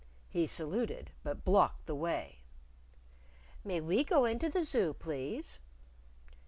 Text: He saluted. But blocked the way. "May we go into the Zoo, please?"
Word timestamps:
He 0.31 0.47
saluted. 0.47 1.11
But 1.21 1.45
blocked 1.45 1.85
the 1.85 1.93
way. 1.93 2.39
"May 3.63 3.79
we 3.81 4.03
go 4.03 4.25
into 4.25 4.49
the 4.49 4.63
Zoo, 4.63 4.95
please?" 4.97 5.59